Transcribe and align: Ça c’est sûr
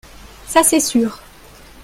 Ça 0.47 0.63
c’est 0.63 0.79
sûr 0.79 1.19